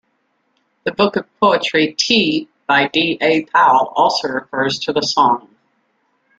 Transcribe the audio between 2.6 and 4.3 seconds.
by D. A. Powell also